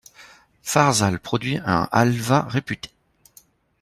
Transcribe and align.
Pharsale 0.63 1.19
produit 1.19 1.59
un 1.63 1.87
halva 1.91 2.47
réputé. 2.49 2.89